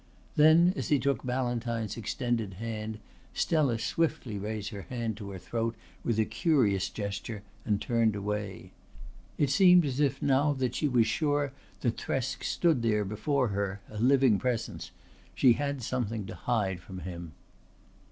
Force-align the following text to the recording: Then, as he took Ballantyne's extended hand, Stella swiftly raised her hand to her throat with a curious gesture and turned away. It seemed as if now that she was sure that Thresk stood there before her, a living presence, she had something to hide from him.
Then, 0.35 0.73
as 0.75 0.87
he 0.87 0.97
took 0.97 1.23
Ballantyne's 1.23 1.95
extended 1.95 2.55
hand, 2.55 2.97
Stella 3.35 3.77
swiftly 3.77 4.39
raised 4.39 4.71
her 4.71 4.81
hand 4.89 5.15
to 5.17 5.29
her 5.29 5.37
throat 5.37 5.75
with 6.03 6.17
a 6.17 6.25
curious 6.25 6.89
gesture 6.89 7.43
and 7.65 7.79
turned 7.79 8.15
away. 8.15 8.71
It 9.37 9.51
seemed 9.51 9.85
as 9.85 9.99
if 9.99 10.19
now 10.19 10.53
that 10.53 10.73
she 10.73 10.87
was 10.87 11.05
sure 11.05 11.51
that 11.81 11.97
Thresk 11.97 12.43
stood 12.43 12.81
there 12.81 13.05
before 13.05 13.49
her, 13.49 13.79
a 13.91 13.99
living 13.99 14.39
presence, 14.39 14.89
she 15.35 15.53
had 15.53 15.83
something 15.83 16.25
to 16.25 16.33
hide 16.33 16.79
from 16.79 17.01
him. 17.01 17.33